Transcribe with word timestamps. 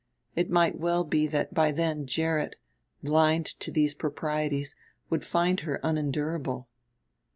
It 0.35 0.49
might 0.49 0.79
well 0.79 1.03
be 1.03 1.27
that 1.27 1.53
by 1.53 1.71
then 1.71 2.07
Gerrit, 2.07 2.55
blind 3.03 3.45
to 3.59 3.69
these 3.71 3.93
proprieties, 3.93 4.75
would 5.11 5.23
find 5.23 5.59
her 5.59 5.79
unendurable. 5.83 6.67